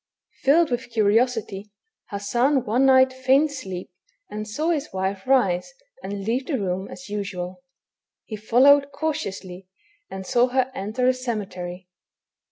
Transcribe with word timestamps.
Filled 0.41 0.71
with 0.71 0.89
curiosity, 0.89 1.69
Hassan 2.09 2.65
one 2.65 2.87
night 2.87 3.13
feigned 3.13 3.51
sleep, 3.51 3.91
and 4.31 4.47
saw 4.47 4.71
his 4.71 4.91
wife 4.91 5.27
rise 5.27 5.75
and 6.01 6.23
leave 6.25 6.47
the 6.47 6.57
room 6.57 6.87
as 6.87 7.07
usual. 7.07 7.61
He 8.25 8.35
followed 8.35 8.91
cautiously, 8.91 9.67
and 10.09 10.25
saw 10.25 10.47
her 10.47 10.71
enter 10.73 11.07
a 11.07 11.13
cemetery. 11.13 11.87